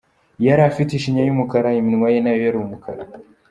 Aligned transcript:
Yari 0.45 0.61
afite 0.69 0.91
ishinya 0.93 1.21
y’umukara, 1.25 1.69
iminwa 1.79 2.07
ye 2.13 2.19
nayo 2.21 2.43
ari 2.49 2.57
umukara. 2.63 3.01